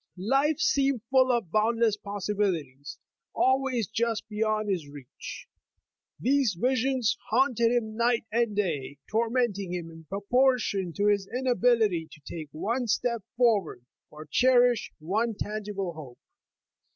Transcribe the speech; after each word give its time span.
Life 0.17 0.57
seemed 0.57 1.03
full 1.11 1.31
of 1.31 1.51
boundless 1.51 1.95
possibilities, 1.95 2.97
always 3.35 3.85
just 3.87 4.27
beyond 4.27 4.67
his 4.67 4.87
reach. 4.89 5.47
These 6.19 6.55
visions 6.59 7.19
haunted 7.29 7.69
him 7.71 7.95
night 7.97 8.25
and 8.31 8.55
day, 8.55 8.97
tormenting 9.11 9.71
him 9.71 9.91
in 9.91 10.05
proportion 10.05 10.91
to 10.93 11.05
his 11.05 11.27
inability 11.31 12.07
to 12.13 12.21
take 12.21 12.49
one 12.51 12.87
step 12.87 13.21
forward, 13.37 13.85
or 14.09 14.25
cherish 14.25 14.91
one 14.97 15.35
tangible 15.35 15.93
hope. 15.93 16.17